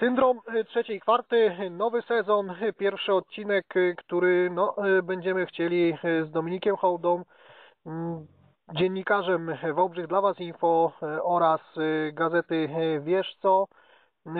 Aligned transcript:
Syndrom 0.00 0.40
y, 0.54 0.64
trzeciej 0.64 1.00
kwarty, 1.00 1.56
nowy 1.70 2.02
sezon, 2.02 2.54
pierwszy 2.78 3.14
odcinek, 3.14 3.76
y, 3.76 3.94
który 3.98 4.50
no, 4.50 4.74
y, 4.98 5.02
będziemy 5.02 5.46
chcieli 5.46 5.98
z 6.02 6.30
Dominikiem 6.30 6.76
Hołdą, 6.76 7.24
mm, 7.86 8.26
dziennikarzem 8.74 9.56
Wałbrzych 9.74 10.06
dla 10.06 10.20
Was 10.20 10.40
Info 10.40 10.92
oraz 11.22 11.60
gazety 12.12 12.68
Wiesz 13.00 13.36
Co, 13.42 13.66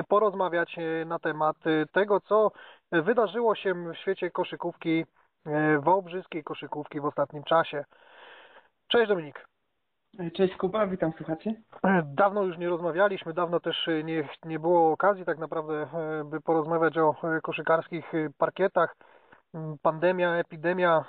porozmawiać 0.08 0.76
na 1.06 1.18
temat 1.18 1.56
tego, 1.92 2.20
co 2.20 2.50
wydarzyło 2.92 3.54
się 3.54 3.74
w 3.74 3.96
świecie 3.96 4.30
koszykówki, 4.30 5.04
wałbrzyskiej 5.78 6.44
koszykówki 6.44 7.00
w 7.00 7.04
ostatnim 7.04 7.42
czasie. 7.42 7.84
Cześć 8.88 9.08
Dominik. 9.08 9.46
Cześć 10.34 10.56
Kuba, 10.56 10.86
witam 10.86 11.12
słuchacie. 11.16 11.54
Dawno 12.04 12.42
już 12.42 12.58
nie 12.58 12.68
rozmawialiśmy, 12.68 13.34
dawno 13.34 13.60
też 13.60 13.88
nie, 14.04 14.28
nie 14.44 14.58
było 14.58 14.92
okazji 14.92 15.24
tak 15.24 15.38
naprawdę, 15.38 15.74
e, 15.74 16.24
by 16.24 16.40
porozmawiać 16.40 16.98
o 16.98 17.14
e, 17.24 17.40
koszykarskich 17.40 18.14
e, 18.14 18.28
parkietach. 18.38 18.96
Mm, 19.54 19.76
pandemia, 19.82 20.36
epidemia 20.36 21.04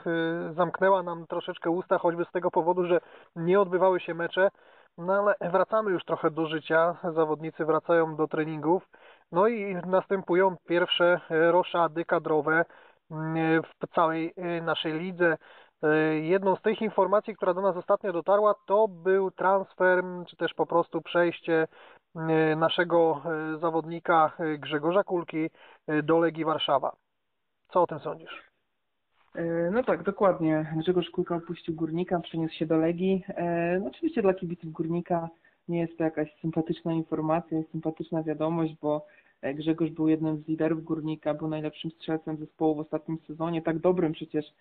zamknęła 0.55 1.03
nam 1.03 1.27
troszeczkę 1.27 1.69
usta, 1.69 1.97
choćby 1.97 2.25
z 2.25 2.31
tego 2.31 2.51
powodu, 2.51 2.85
że 2.85 2.99
nie 3.35 3.59
odbywały 3.59 3.99
się 3.99 4.13
mecze. 4.13 4.49
No 4.97 5.13
ale 5.13 5.51
wracamy 5.51 5.91
już 5.91 6.05
trochę 6.05 6.31
do 6.31 6.45
życia, 6.45 6.95
zawodnicy 7.13 7.65
wracają 7.65 8.15
do 8.15 8.27
treningów, 8.27 8.83
no 9.31 9.47
i 9.47 9.75
następują 9.75 10.55
pierwsze 10.67 11.19
roszady 11.29 12.05
kadrowe 12.05 12.65
mm, 13.11 13.63
w 13.63 13.95
całej 13.95 14.33
naszej 14.61 14.93
lidze. 14.93 15.37
E, 15.83 16.19
jedną 16.19 16.55
z 16.55 16.61
tych 16.61 16.81
informacji, 16.81 17.35
która 17.35 17.53
do 17.53 17.61
nas 17.61 17.77
ostatnio 17.77 18.13
dotarła, 18.13 18.55
to 18.65 18.87
był 18.87 19.31
transfer, 19.31 20.03
czy 20.27 20.37
też 20.37 20.53
po 20.53 20.65
prostu 20.65 21.01
przejście 21.01 21.67
e, 22.15 22.55
naszego 22.55 23.21
e, 23.25 23.59
zawodnika 23.59 24.37
Grzegorza 24.59 25.03
Kulki 25.03 25.49
do 26.03 26.19
Legii 26.19 26.45
Warszawa. 26.45 26.95
Co 27.69 27.81
o 27.81 27.87
tym 27.87 27.99
sądzisz? 27.99 28.51
No 29.71 29.83
tak, 29.83 30.03
dokładnie. 30.03 30.73
Grzegorz 30.77 31.09
Kulka 31.09 31.35
opuścił 31.35 31.75
Górnika, 31.75 32.19
przeniósł 32.19 32.55
się 32.55 32.65
do 32.65 32.77
Legii. 32.77 33.23
No 33.81 33.87
oczywiście 33.87 34.21
dla 34.21 34.33
kibiców 34.33 34.71
Górnika 34.71 35.29
nie 35.67 35.79
jest 35.79 35.97
to 35.97 36.03
jakaś 36.03 36.39
sympatyczna 36.41 36.93
informacja, 36.93 37.57
jest 37.57 37.71
sympatyczna 37.71 38.23
wiadomość, 38.23 38.75
bo 38.81 39.05
Grzegorz 39.43 39.89
był 39.89 40.07
jednym 40.07 40.37
z 40.37 40.47
liderów 40.47 40.83
Górnika, 40.83 41.33
był 41.33 41.47
najlepszym 41.47 41.91
strzelcem 41.91 42.37
zespołu 42.37 42.75
w 42.75 42.79
ostatnim 42.79 43.17
sezonie, 43.27 43.61
tak 43.61 43.79
dobrym 43.79 44.13
przecież 44.13 44.45
e, 44.45 44.51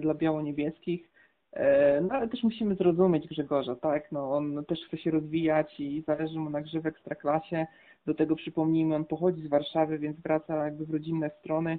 dla 0.00 0.14
biało-niebieskich. 0.14 1.08
E, 1.52 2.00
no 2.00 2.14
ale 2.14 2.28
też 2.28 2.42
musimy 2.42 2.74
zrozumieć 2.74 3.28
Grzegorza, 3.28 3.76
tak? 3.76 4.12
No, 4.12 4.32
on 4.32 4.64
też 4.64 4.78
chce 4.86 4.98
się 4.98 5.10
rozwijać 5.10 5.80
i 5.80 6.02
zależy 6.06 6.38
mu 6.38 6.50
na 6.50 6.60
grze 6.60 6.80
w 6.80 6.86
ekstraklasie. 6.86 7.66
Do 8.06 8.14
tego 8.14 8.36
przypomnijmy, 8.36 8.94
on 8.94 9.04
pochodzi 9.04 9.42
z 9.42 9.46
Warszawy, 9.48 9.98
więc 9.98 10.20
wraca 10.20 10.64
jakby 10.64 10.86
w 10.86 10.90
rodzinne 10.90 11.30
strony. 11.40 11.78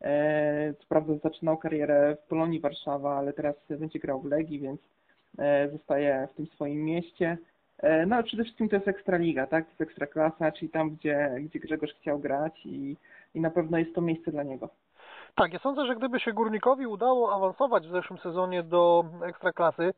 E, 0.00 0.74
co 0.78 0.84
prawda 0.88 1.14
zaczynał 1.22 1.56
karierę 1.56 2.16
w 2.16 2.28
Polonii 2.28 2.60
Warszawa, 2.60 3.16
ale 3.16 3.32
teraz 3.32 3.56
będzie 3.70 3.98
grał 3.98 4.20
w 4.20 4.24
Legii, 4.24 4.60
więc 4.60 4.80
zostaje 5.72 6.28
w 6.32 6.36
tym 6.36 6.46
swoim 6.46 6.84
mieście. 6.84 7.38
E, 7.78 8.06
no 8.06 8.16
ale 8.16 8.24
przede 8.24 8.44
wszystkim 8.44 8.68
to 8.68 8.76
jest 8.76 8.88
Ekstraliga, 8.88 9.46
tak? 9.46 9.64
To 9.64 9.70
jest 9.70 9.80
Ekstraklasa, 9.80 10.52
czyli 10.52 10.70
tam, 10.70 10.90
gdzie, 10.90 11.34
gdzie 11.40 11.58
Grzegorz 11.58 11.94
chciał 11.94 12.18
grać 12.18 12.66
i, 12.66 12.96
i 13.34 13.40
na 13.40 13.50
pewno 13.50 13.78
jest 13.78 13.94
to 13.94 14.00
miejsce 14.00 14.30
dla 14.30 14.42
niego. 14.42 14.68
Tak, 15.38 15.52
ja 15.52 15.58
sądzę, 15.58 15.86
że 15.86 15.96
gdyby 15.96 16.20
się 16.20 16.32
Górnikowi 16.32 16.86
udało 16.86 17.34
awansować 17.34 17.88
w 17.88 17.92
zeszłym 17.92 18.18
sezonie 18.18 18.62
do 18.62 19.04
Ekstraklasy, 19.22 19.94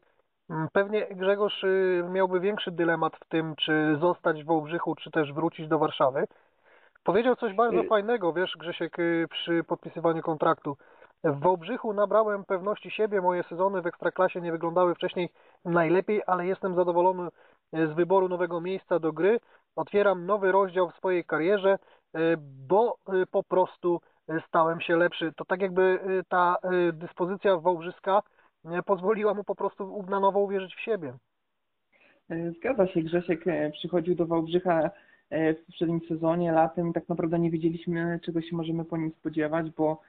mm, 0.50 0.69
pewnie 0.72 1.06
Grzegorz 1.06 1.64
y, 1.64 2.05
miałby 2.10 2.41
większy 2.41 2.70
dylemat 2.70 3.16
w 3.16 3.28
tym, 3.28 3.55
czy 3.56 3.97
zostać 4.00 4.42
w 4.42 4.47
Wałbrzychu, 4.47 4.94
czy 4.94 5.10
też 5.10 5.32
wrócić 5.32 5.69
do 5.69 5.78
Warszawy. 5.78 6.26
Powiedział 7.04 7.37
coś 7.37 7.54
bardzo 7.54 7.81
y- 7.81 7.88
fajnego, 7.88 8.32
wiesz, 8.32 8.56
Grzesiek, 8.59 8.98
y, 8.98 9.26
przy 9.31 9.64
podpisywaniu 9.64 10.22
kontraktu. 10.22 10.76
W 11.25 11.41
Wałbrzychu 11.41 11.93
nabrałem 11.93 12.44
pewności 12.44 12.91
siebie, 12.91 13.20
moje 13.20 13.43
sezony 13.43 13.82
w 13.82 13.87
Ekstraklasie 13.87 14.41
nie 14.41 14.53
wyglądały 14.53 14.94
wcześniej 14.94 15.28
najlepiej, 15.64 16.22
ale 16.26 16.47
jestem 16.47 16.75
zadowolony 16.75 17.28
z 17.72 17.93
wyboru 17.93 18.28
nowego 18.28 18.60
miejsca 18.60 18.98
do 18.98 19.12
gry. 19.12 19.41
Otwieram 19.76 20.26
nowy 20.26 20.53
rozdział 20.53 20.91
w 20.91 20.97
swojej 20.97 21.25
karierze, 21.25 21.78
bo 22.69 22.97
po 23.31 23.43
prostu 23.43 24.00
stałem 24.48 24.80
się 24.80 24.96
lepszy. 24.96 25.32
To 25.36 25.44
tak 25.44 25.60
jakby 25.60 25.82
e, 25.82 26.22
ta 26.28 26.56
dyspozycja 26.92 27.56
wałbrzyska 27.56 28.22
pozwoliła 28.86 29.34
mu 29.34 29.44
po 29.44 29.54
prostu 29.54 30.04
na 30.08 30.20
nowo 30.20 30.41
uwierzyć 30.41 30.74
w 30.74 30.80
siebie. 30.80 31.12
Zgadza 32.56 32.86
się, 32.86 33.02
Grzesiek 33.02 33.44
przychodził 33.72 34.14
do 34.14 34.26
Wałbrzycha 34.26 34.90
w 35.30 35.66
poprzednim 35.66 36.00
sezonie, 36.08 36.52
latem 36.52 36.92
tak 36.92 37.08
naprawdę 37.08 37.38
nie 37.38 37.50
wiedzieliśmy, 37.50 38.20
czego 38.22 38.40
się 38.40 38.56
możemy 38.56 38.84
po 38.84 38.96
nim 38.96 39.12
spodziewać, 39.20 39.70
bo 39.70 40.00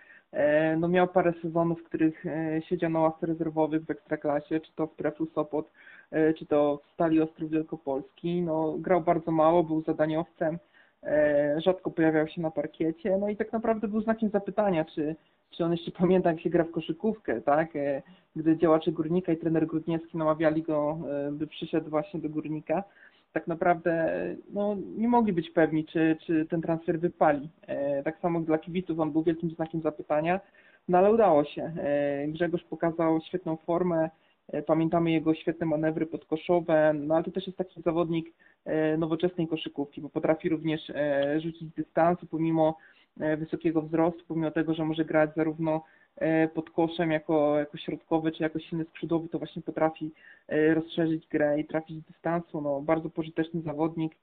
no 0.77 0.87
miał 0.87 1.07
parę 1.07 1.33
sezonów, 1.41 1.81
w 1.81 1.83
których 1.83 2.23
siedział 2.69 2.89
na 2.89 2.99
ławce 2.99 3.25
rezerwowych 3.25 3.85
w 3.85 3.89
Ekstraklasie, 3.89 4.59
czy 4.59 4.71
to 4.75 4.87
w 4.87 4.95
Trefu 4.95 5.25
Sopot, 5.25 5.69
E, 6.11 6.33
czy 6.33 6.45
to 6.45 6.81
w 6.85 6.93
Stali 6.93 7.21
Ostrów 7.21 7.51
Wielkopolski. 7.51 8.41
No, 8.41 8.75
grał 8.77 9.01
bardzo 9.01 9.31
mało, 9.31 9.63
był 9.63 9.81
zadaniowcem, 9.81 10.55
e, 10.55 10.59
rzadko 11.57 11.91
pojawiał 11.91 12.27
się 12.27 12.41
na 12.41 12.51
parkiecie, 12.51 13.17
no 13.17 13.29
i 13.29 13.37
tak 13.37 13.53
naprawdę 13.53 13.87
był 13.87 14.01
znakiem 14.01 14.29
zapytania, 14.29 14.85
czy, 14.85 15.15
czy 15.49 15.65
on 15.65 15.71
jeszcze 15.71 15.91
pamięta, 16.01 16.31
jak 16.31 16.41
się 16.41 16.49
gra 16.49 16.63
w 16.63 16.71
koszykówkę, 16.71 17.41
tak? 17.41 17.75
E, 17.75 18.01
gdy 18.35 18.57
działacze 18.57 18.91
Górnika 18.91 19.31
i 19.31 19.37
trener 19.37 19.67
Grudniewski 19.67 20.17
namawiali 20.17 20.63
go, 20.63 20.97
by 21.31 21.47
przyszedł 21.47 21.89
właśnie 21.89 22.19
do 22.19 22.29
Górnika, 22.29 22.83
tak 23.33 23.47
naprawdę 23.47 24.13
no, 24.53 24.77
nie 24.97 25.07
mogli 25.07 25.33
być 25.33 25.49
pewni, 25.49 25.85
czy, 25.85 26.17
czy 26.25 26.45
ten 26.45 26.61
transfer 26.61 26.99
wypali. 26.99 27.49
Tak 28.03 28.19
samo 28.19 28.39
dla 28.39 28.57
kibiców 28.57 28.99
on 28.99 29.11
był 29.11 29.23
wielkim 29.23 29.49
znakiem 29.49 29.81
zapytania, 29.81 30.39
no 30.87 30.97
ale 30.97 31.11
udało 31.11 31.43
się. 31.43 31.71
Grzegorz 32.27 32.63
pokazał 32.63 33.21
świetną 33.21 33.57
formę, 33.57 34.09
E, 34.09 34.30
pamiętamy 34.65 35.11
jego 35.11 35.35
świetne 35.35 35.65
manewry 35.65 36.05
podkoszowe, 36.05 36.93
no 36.93 37.15
ale 37.15 37.23
to 37.23 37.31
też 37.31 37.47
jest 37.47 37.57
taki 37.57 37.81
zawodnik 37.81 38.33
e, 38.65 38.97
nowoczesnej 38.97 39.47
koszykówki, 39.47 40.01
bo 40.01 40.09
potrafi 40.09 40.49
również 40.49 40.89
e, 40.89 41.39
rzucić 41.41 41.69
dystansu 41.73 42.27
pomimo 42.27 42.77
wysokiego 43.37 43.81
wzrostu, 43.81 44.23
pomimo 44.27 44.51
tego, 44.51 44.73
że 44.73 44.85
może 44.85 45.05
grać 45.05 45.29
zarówno 45.35 45.83
pod 46.53 46.69
koszem 46.69 47.11
jako, 47.11 47.59
jako 47.59 47.77
środkowy, 47.77 48.31
czy 48.31 48.43
jako 48.43 48.59
silny 48.59 48.85
skrzydłowy, 48.85 49.29
to 49.29 49.37
właśnie 49.37 49.61
potrafi 49.61 50.11
rozszerzyć 50.73 51.27
grę 51.27 51.59
i 51.59 51.65
trafić 51.65 52.03
z 52.03 52.07
dystansu. 52.07 52.61
No, 52.61 52.81
bardzo 52.81 53.09
pożyteczny 53.09 53.61
zawodnik. 53.61 54.15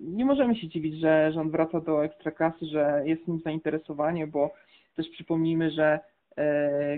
Nie 0.00 0.24
możemy 0.24 0.56
się 0.56 0.68
dziwić, 0.68 1.00
że, 1.00 1.32
że 1.32 1.40
on 1.40 1.50
wraca 1.50 1.80
do 1.80 2.04
ekstraklasy, 2.04 2.66
że 2.66 3.02
jest 3.04 3.28
nim 3.28 3.40
zainteresowanie, 3.44 4.26
bo 4.26 4.50
też 4.96 5.08
przypomnijmy, 5.08 5.70
że 5.70 6.00
E, 6.00 6.11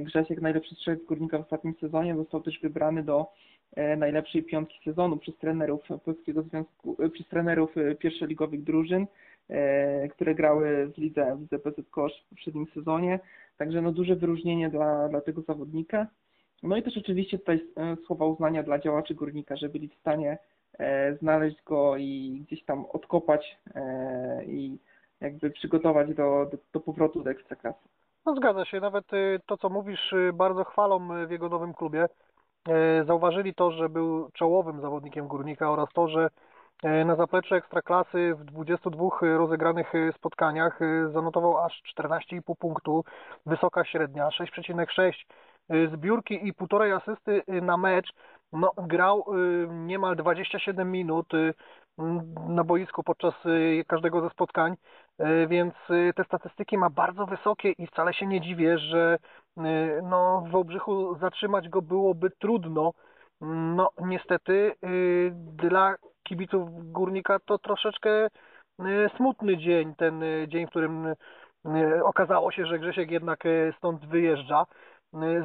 Grzesiek, 0.01 0.41
najlepszy 0.41 0.75
strzelec 0.75 1.05
Górnika 1.05 1.39
w 1.39 1.43
ostatnim 1.43 1.75
sezonie, 1.81 2.17
został 2.17 2.43
też 2.43 2.61
wybrany 2.61 3.03
do 3.03 3.27
e, 3.77 3.97
najlepszej 3.97 4.43
piątki 4.43 4.79
sezonu 4.85 5.17
przez 5.17 5.37
trenerów 5.37 5.81
Polskiego 6.05 6.43
Związku, 6.43 6.97
e, 7.03 7.09
przez 7.09 7.29
trenerów 7.29 7.75
pierwszoligowych 7.99 8.65
drużyn, 8.65 9.07
które 10.11 10.35
grały 10.35 10.93
w 10.95 10.99
lidze, 10.99 11.37
w 11.37 11.41
lidze 11.41 11.59
Kosz 11.91 12.13
w 12.27 12.29
poprzednim 12.29 12.67
sezonie. 12.75 13.21
Także 13.59 13.83
no 13.83 13.93
duże 13.93 14.17
wyróżnienie 14.17 14.71
dla, 14.71 15.09
dla 15.09 15.21
tego 15.21 15.43
zawodnika. 15.43 16.07
No 16.63 16.77
i 16.77 16.83
też 16.83 16.99
oczywiście 16.99 17.39
tutaj 17.39 17.61
słowa 18.07 18.27
uznania 18.27 18.63
dla 18.63 18.79
działaczy 18.79 19.15
Górnika, 19.15 19.57
że 19.57 19.69
byli 19.69 19.89
w 19.89 19.95
stanie 19.95 20.39
znaleźć 21.21 21.63
go 21.63 21.97
i 21.97 22.41
gdzieś 22.47 22.65
tam 22.65 22.85
odkopać 22.93 23.59
i 24.47 24.79
jakby 25.21 25.51
przygotować 25.51 26.09
do, 26.09 26.49
do, 26.53 26.59
do 26.73 26.81
powrotu 26.81 27.23
do 27.23 27.31
Ekstraklasy. 27.31 27.94
No 28.27 28.35
zgadza 28.35 28.65
się, 28.65 28.81
nawet 28.81 29.13
y, 29.13 29.41
to 29.47 29.57
co 29.57 29.69
mówisz 29.69 30.13
y, 30.13 30.33
bardzo 30.35 30.65
chwalą 30.65 31.17
y, 31.17 31.27
w 31.27 31.31
jego 31.31 31.49
nowym 31.49 31.75
klubie. 31.75 32.07
Zauważyli 33.07 33.55
to, 33.55 33.71
że 33.71 33.89
był 33.89 34.31
czołowym 34.33 34.81
zawodnikiem 34.81 35.29
Górnika 35.29 35.71
oraz 35.71 35.89
to, 35.95 36.09
że 36.09 36.29
na 36.83 37.17
zapleczu 37.17 37.55
Ekstraklasy 37.55 38.35
w 38.35 38.45
22 38.45 39.09
rozegranych 39.21 39.93
spotkaniach 40.17 40.81
zanotował 41.13 41.59
aż 41.59 41.83
14,5 41.99 42.55
punktu, 42.59 43.05
wysoka 43.47 43.85
średnia 43.85 44.29
6,6 44.29 45.13
zbiórki 45.93 46.49
i 46.49 46.55
półtorej 46.55 46.93
asysty 46.93 47.43
na 47.63 47.77
mecz. 47.77 48.13
No, 48.55 48.73
grał 48.77 49.25
niemal 49.69 50.17
27 50.17 50.93
minut 50.93 51.33
na 52.49 52.65
boisku 52.65 53.03
podczas 53.03 53.35
każdego 53.87 54.21
ze 54.21 54.31
spotkań. 54.31 54.77
Więc 55.49 55.75
te 56.17 56.25
statystyki 56.25 56.79
ma 56.79 56.91
bardzo 56.91 57.27
wysokie 57.27 57.71
i 57.71 57.87
wcale 57.87 58.15
się 58.15 58.27
nie 58.27 58.41
dziwię, 58.41 58.79
że 58.79 59.19
no, 60.03 60.45
w 60.47 60.51
Wałbrzychu 60.51 61.19
zatrzymać 61.19 61.69
go 61.69 61.83
byłoby 61.83 62.31
trudno. 62.31 62.93
No 63.41 63.91
niestety 64.01 64.73
dla 65.35 65.95
kibiców 66.23 66.93
Górnika 66.93 67.39
to 67.39 67.59
troszeczkę 67.59 68.29
smutny 69.17 69.57
dzień, 69.57 69.95
ten 69.95 70.23
dzień, 70.49 70.67
w 70.67 70.71
którym 70.71 71.15
okazało 72.05 72.53
się, 72.53 72.67
że 72.67 72.79
Grzesiek 72.79 73.11
jednak 73.11 73.45
stąd 73.79 74.07
wyjeżdża. 74.07 74.67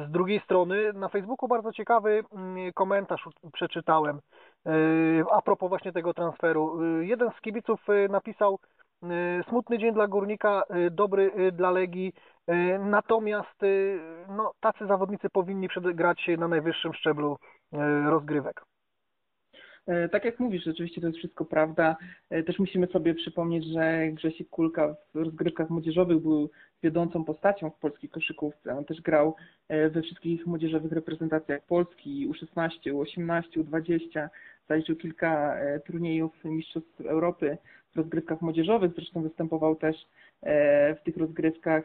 Z 0.06 0.10
drugiej 0.10 0.40
strony 0.40 0.92
na 0.92 1.08
Facebooku 1.08 1.48
bardzo 1.48 1.72
ciekawy 1.72 2.22
komentarz 2.74 3.28
przeczytałem 3.52 4.20
a 5.30 5.42
propos 5.42 5.68
właśnie 5.68 5.92
tego 5.92 6.14
transferu. 6.14 6.82
Jeden 7.00 7.30
z 7.38 7.40
kibiców 7.40 7.80
napisał 8.08 8.58
Smutny 9.48 9.78
dzień 9.78 9.94
dla 9.94 10.06
Górnika, 10.06 10.62
dobry 10.90 11.52
dla 11.52 11.70
Legii, 11.70 12.12
natomiast 12.80 13.60
no, 14.28 14.52
tacy 14.60 14.86
zawodnicy 14.86 15.30
powinni 15.30 15.68
grać 15.94 16.30
na 16.38 16.48
najwyższym 16.48 16.94
szczeblu 16.94 17.36
rozgrywek. 18.06 18.62
E, 19.86 20.08
tak 20.08 20.24
jak 20.24 20.40
mówisz, 20.40 20.64
rzeczywiście 20.64 21.00
to 21.00 21.06
jest 21.06 21.18
wszystko 21.18 21.44
prawda. 21.44 21.96
E, 22.30 22.42
też 22.42 22.58
musimy 22.58 22.86
sobie 22.86 23.14
przypomnieć, 23.14 23.64
że 23.64 24.08
Grzesiek 24.12 24.48
Kulka 24.48 24.96
w 25.14 25.16
rozgrywkach 25.16 25.70
młodzieżowych 25.70 26.18
był 26.18 26.50
wiodącą 26.82 27.24
postacią 27.24 27.70
w 27.70 27.78
polskiej 27.78 28.10
koszykówce. 28.10 28.78
On 28.78 28.84
też 28.84 29.00
grał 29.00 29.36
e, 29.68 29.90
we 29.90 30.02
wszystkich 30.02 30.46
młodzieżowych 30.46 30.92
reprezentacjach 30.92 31.62
Polski, 31.66 32.28
U16, 32.28 32.70
U18, 32.92 33.42
U20. 33.56 34.28
Zaliczył 34.68 34.96
kilka 34.96 35.56
turniejów 35.86 36.44
Mistrzostw 36.44 37.00
Europy 37.00 37.58
w 37.92 37.96
rozgrywkach 37.96 38.40
młodzieżowych. 38.42 38.92
Zresztą 38.94 39.22
występował 39.22 39.76
też 39.76 39.96
w 40.96 41.02
tych 41.04 41.16
rozgrywkach 41.16 41.84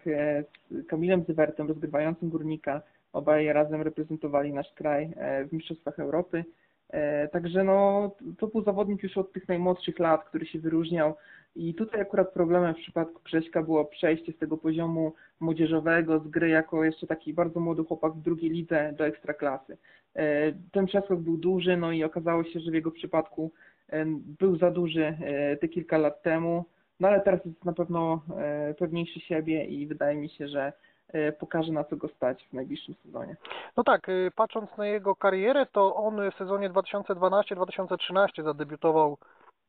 z 0.72 0.88
Kamilem 0.88 1.24
Zywertem, 1.28 1.68
rozgrywającym 1.68 2.30
Górnika. 2.30 2.82
Obaj 3.14 3.54
razem 3.54 3.82
reprezentowali 3.82 4.54
nasz 4.54 4.74
kraj 4.74 5.14
w 5.50 5.54
Mistrzostwach 5.54 6.00
Europy. 6.00 6.46
E, 6.90 7.28
także 7.28 7.64
no, 7.64 8.12
to 8.38 8.48
był 8.48 8.64
zawodnik 8.64 9.04
już 9.04 9.18
od 9.18 9.34
tych 9.34 9.48
najmłodszych 9.48 10.00
lat, 10.00 10.26
który 10.26 10.46
się 10.46 10.60
wyróżniał. 10.60 11.16
I 11.56 11.74
tutaj 11.74 12.02
akurat 12.02 12.34
problemem 12.34 12.74
w 12.74 12.78
przypadku 12.78 13.22
Grześka 13.26 13.64
było 13.64 13.86
przejście 13.86 14.32
z 14.32 14.38
tego 14.38 14.58
poziomu 14.58 15.14
młodzieżowego, 15.40 16.20
z 16.20 16.28
gry 16.28 16.50
jako 16.50 16.84
jeszcze 16.84 17.08
taki 17.08 17.34
bardzo 17.34 17.60
młody 17.60 17.84
chłopak 17.84 18.14
w 18.14 18.22
drugiej 18.22 18.52
lidze 18.52 18.94
do 18.98 19.06
ekstraklasy. 19.06 19.78
E, 20.16 20.52
ten 20.72 20.86
przeskok 20.86 21.20
był 21.20 21.38
duży, 21.38 21.78
no 21.78 21.92
i 21.92 22.04
okazało 22.04 22.44
się, 22.44 22.60
że 22.60 22.72
w 22.72 22.74
jego 22.74 22.92
przypadku 22.92 23.52
e, 23.90 24.06
był 24.40 24.58
za 24.58 24.72
duży 24.72 25.18
te 25.62 25.68
kilka 25.68 25.98
lat 25.98 26.22
temu, 26.22 26.66
no 27.00 27.08
ale 27.08 27.22
teraz 27.22 27.46
jest 27.46 27.66
na 27.66 27.74
pewno 27.74 28.22
pewniejszy 28.78 29.20
siebie 29.20 29.66
i 29.66 29.88
wydaje 29.88 30.18
mi 30.18 30.30
się, 30.30 30.48
że 30.48 30.74
pokaże 31.40 31.72
na 31.72 31.84
co 31.84 31.96
go 31.96 32.08
stać 32.08 32.48
w 32.48 32.54
najbliższym 32.54 32.96
sezonie. 33.04 33.36
No 33.78 33.84
tak, 33.84 34.10
e, 34.10 34.12
patrząc 34.36 34.78
na 34.78 34.88
jego 34.88 35.16
karierę, 35.16 35.66
to 35.66 35.96
on 35.96 36.32
w 36.32 36.36
sezonie 36.36 36.70
2012-2013 36.70 38.44
zadebiutował 38.44 39.18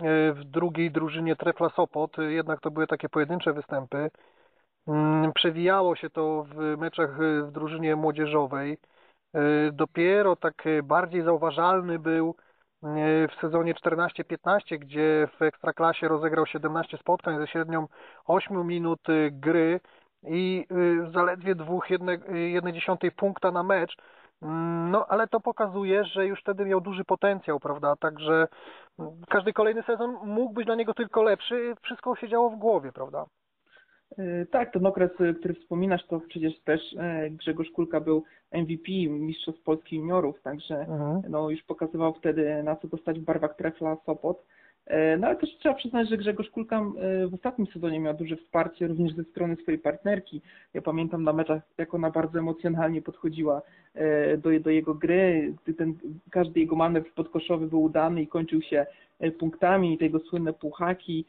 e, 0.00 0.32
w 0.32 0.44
drugiej 0.44 0.90
drużynie 0.90 1.36
Trefla 1.36 1.70
Sopot, 1.70 2.16
jednak 2.18 2.60
to 2.60 2.70
były 2.70 2.86
takie 2.86 3.08
pojedyncze 3.08 3.52
występy. 3.52 4.10
Mm, 4.88 5.32
przewijało 5.32 5.96
się 5.96 6.10
to 6.10 6.46
w 6.48 6.56
meczach 6.78 7.18
w 7.46 7.50
drużynie 7.52 7.96
młodzieżowej. 7.96 8.78
Dopiero 9.72 10.36
tak 10.36 10.64
bardziej 10.82 11.22
zauważalny 11.22 11.98
był 11.98 12.34
w 13.28 13.40
sezonie 13.40 13.74
14-15, 13.74 14.78
gdzie 14.78 15.28
w 15.38 15.42
Ekstraklasie 15.42 16.08
rozegrał 16.08 16.46
17 16.46 16.98
spotkań 16.98 17.38
ze 17.38 17.46
średnią 17.46 17.86
8 18.26 18.66
minut 18.66 19.00
gry 19.30 19.80
i 20.26 20.66
y, 20.72 21.10
zaledwie 21.12 21.54
dwóch 21.54 21.90
jednej 22.30 22.72
dziesiątej 22.72 23.12
punkta 23.12 23.50
na 23.50 23.62
mecz. 23.62 23.96
Mm, 24.42 24.90
no, 24.90 25.06
ale 25.06 25.26
to 25.26 25.40
pokazuje, 25.40 26.04
że 26.04 26.26
już 26.26 26.40
wtedy 26.40 26.64
miał 26.64 26.80
duży 26.80 27.04
potencjał, 27.04 27.60
prawda? 27.60 27.96
Także 27.96 28.48
mm, 28.98 29.12
każdy 29.28 29.52
kolejny 29.52 29.82
sezon 29.82 30.16
mógł 30.24 30.54
być 30.54 30.66
dla 30.66 30.74
niego 30.74 30.94
tylko 30.94 31.22
lepszy. 31.22 31.74
Wszystko 31.82 32.16
się 32.16 32.28
działo 32.28 32.50
w 32.50 32.56
głowie, 32.56 32.92
prawda? 32.92 33.26
Y, 34.18 34.46
tak, 34.50 34.72
ten 34.72 34.86
okres, 34.86 35.20
y, 35.20 35.34
który 35.34 35.54
wspominasz, 35.54 36.06
to 36.06 36.20
przecież 36.20 36.60
też 36.60 36.80
Grzegorz 37.30 37.70
Kulka 37.70 38.00
był 38.00 38.24
MVP 38.52 38.92
Mistrzostw 39.08 39.62
Polski 39.62 39.96
Juniorów, 39.96 40.42
także 40.42 40.74
mhm. 40.74 41.22
no, 41.28 41.50
już 41.50 41.62
pokazywał 41.62 42.14
wtedy, 42.14 42.62
na 42.62 42.76
co 42.76 42.88
dostać 42.88 43.20
w 43.20 43.24
barwach 43.24 43.56
Trefla 43.56 43.96
Sopot. 44.06 44.46
E, 44.86 45.16
no 45.16 45.26
ale 45.26 45.36
też 45.36 45.56
trzeba 45.58 45.74
przyznać, 45.74 46.08
że 46.08 46.16
Grzegorz 46.16 46.50
Kulka 46.50 46.80
e, 46.80 47.26
w 47.26 47.34
ostatnim 47.34 47.66
sezonie 47.66 48.00
miał 48.00 48.14
duże 48.14 48.36
wsparcie 48.36 48.86
również 48.86 49.12
ze 49.12 49.24
strony 49.24 49.56
swojej 49.56 49.80
partnerki. 49.80 50.40
Ja 50.74 50.82
pamiętam 50.82 51.24
na 51.24 51.32
meczach, 51.32 51.62
jak 51.78 51.94
ona 51.94 52.10
bardzo 52.10 52.38
emocjonalnie 52.38 53.02
podchodziła 53.02 53.62
e, 53.94 54.36
do, 54.36 54.60
do 54.60 54.70
jego 54.70 54.94
gry. 54.94 55.54
Ten, 55.78 55.94
każdy 56.30 56.60
jego 56.60 56.76
manewr 56.76 57.12
podkoszowy 57.14 57.66
był 57.66 57.82
udany 57.82 58.22
i 58.22 58.26
kończył 58.26 58.62
się 58.62 58.86
punktami, 59.38 59.98
te 59.98 60.04
jego 60.04 60.18
słynne 60.18 60.52
puchaki, 60.52 61.24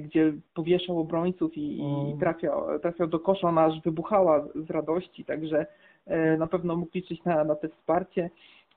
gdzie 0.00 0.32
powieszał 0.54 1.00
obrońców 1.00 1.56
i, 1.56 1.78
i 1.78 1.82
mm. 1.82 2.18
trafiał, 2.18 2.78
trafiał 2.78 3.06
do 3.06 3.18
kosza, 3.18 3.48
ona 3.48 3.64
aż 3.64 3.80
wybuchała 3.80 4.48
z 4.54 4.70
radości, 4.70 5.24
także 5.24 5.66
na 6.38 6.46
pewno 6.46 6.76
mógł 6.76 6.90
liczyć 6.94 7.24
na, 7.24 7.44
na 7.44 7.54
te 7.54 7.68
wsparcie. 7.68 8.30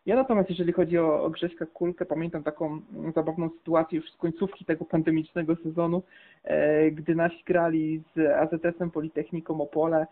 Ja 0.10 0.16
natomiast, 0.16 0.50
jeżeli 0.50 0.74
chodzi 0.74 0.98
o, 0.98 1.24
o 1.24 1.30
Grześka 1.30 1.66
Kulkę, 1.66 2.06
pamiętam 2.06 2.44
taką 2.44 2.82
zabawną 3.16 3.50
sytuację 3.50 4.00
już 4.00 4.12
z 4.12 4.18
końcówki 4.18 4.66
tego 4.66 4.86
pandemicznego 4.86 5.56
sezonu, 5.56 6.04
e, 6.44 6.92
gdy 6.92 7.16
nasi 7.16 7.44
grali 7.46 8.02
z 8.16 8.20
AZS-em 8.20 8.92
Politechniką 8.92 9.62
Opole, 9.62 10.08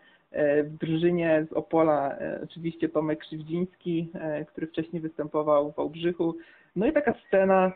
w 0.64 0.76
drużynie 0.80 1.46
z 1.50 1.52
Opola 1.52 2.18
e, 2.18 2.40
oczywiście 2.44 2.88
Tomek 2.88 3.18
Krzywdziński, 3.18 4.10
e, 4.14 4.44
który 4.44 4.66
wcześniej 4.66 5.02
występował 5.02 5.72
w 5.72 5.76
Wałbrzychu. 5.76 6.36
No 6.76 6.86
i 6.86 6.92
taka 6.92 7.14
scena, 7.26 7.72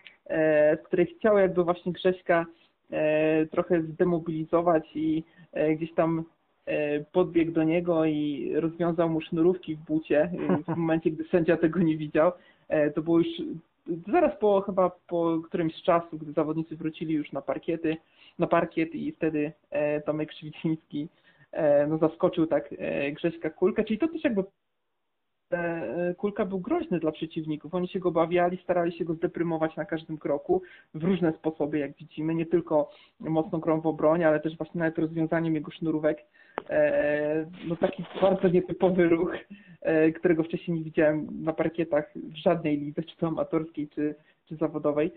w 0.79 0.83
której 0.85 1.07
chciał 1.07 1.39
jakby 1.39 1.65
właśnie 1.65 1.93
Grześka 1.93 2.47
trochę 3.51 3.83
zdemobilizować 3.83 4.85
i 4.95 5.25
gdzieś 5.77 5.95
tam 5.95 6.25
podbiegł 7.13 7.53
do 7.53 7.63
niego 7.63 8.05
i 8.05 8.53
rozwiązał 8.55 9.09
mu 9.09 9.21
sznurówki 9.21 9.77
w 9.77 9.85
bucie 9.85 10.21
e, 10.21 10.75
w 10.75 10.77
momencie, 10.77 11.11
gdy 11.11 11.25
sędzia 11.25 11.57
tego 11.57 11.81
nie 11.81 11.97
widział. 11.97 12.33
E, 12.69 12.91
to 12.91 13.03
było 13.03 13.19
już 13.19 13.29
zaraz 14.13 14.39
po 14.39 14.61
chyba 14.61 14.91
po 15.09 15.41
którymś 15.45 15.77
z 15.77 15.83
czasu, 15.83 16.19
gdy 16.19 16.33
zawodnicy 16.33 16.77
wrócili 16.77 17.15
już 17.15 17.33
na 17.33 17.43
parkiety, 17.43 17.97
na 18.39 18.47
parkiet 18.47 18.95
i 18.95 19.13
wtedy 19.13 19.53
Tomek 20.07 20.29
Krzywiciński 20.29 21.09
no, 21.89 21.99
zaskoczył 21.99 22.47
tak 22.47 22.75
Grześka 23.13 23.51
Kulkę, 23.51 23.85
czyli 23.85 23.99
to 23.99 24.09
też 24.09 24.25
jakby 24.25 24.45
E, 25.53 26.15
kulka 26.15 26.45
był 26.45 26.61
groźny 26.61 27.01
dla 27.01 27.13
przeciwników. 27.13 27.75
Oni 27.75 27.89
się 27.89 27.99
go 27.99 28.11
bawiali, 28.11 28.59
starali 28.63 28.93
się 28.93 29.05
go 29.05 29.15
zdeprymować 29.15 29.77
na 29.77 29.85
każdym 29.85 30.19
kroku 30.19 30.63
w 30.95 31.05
różne 31.05 31.33
sposoby, 31.33 31.79
jak 31.79 31.97
widzimy, 31.97 32.35
nie 32.35 32.47
tylko 32.47 32.91
mocną 33.21 33.61
grą 33.61 33.81
w 33.81 33.87
obronie, 33.87 34.29
ale 34.29 34.41
też 34.41 34.57
właśnie 34.57 34.79
nawet 34.79 34.99
rozwiązaniem 34.99 35.55
jego 35.55 35.71
sznurówek. 35.71 36.19
E, 36.71 37.47
no 37.65 37.77
taki 37.77 38.05
bardzo 38.21 38.49
nietypowy 38.49 39.09
ruch, 39.09 39.37
e, 39.81 40.13
którego 40.13 40.43
wcześniej 40.43 40.79
nie 40.79 40.85
widziałem 40.85 41.29
na 41.43 41.53
parkietach 41.53 42.13
w 42.15 42.37
żadnej 42.37 42.79
lidze, 42.79 43.03
czy 43.03 43.17
to 43.17 43.27
amatorskiej, 43.27 43.89
czy, 43.89 44.15
czy 44.49 44.57
zawodowej. 44.57 45.13